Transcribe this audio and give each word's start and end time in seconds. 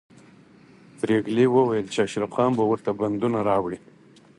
پريګلې 0.99 1.45
وویل 1.49 1.87
چې 1.93 1.99
اشرف 2.05 2.31
خان 2.35 2.51
به 2.57 2.63
ورته 2.67 2.89
بندونه 2.99 3.39
راوړي 3.49 3.79